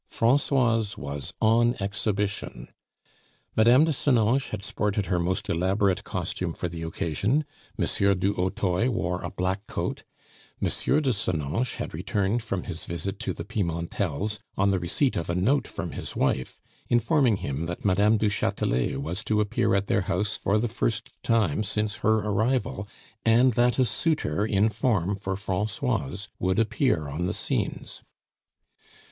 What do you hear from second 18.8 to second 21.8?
was to appear at their house for the first time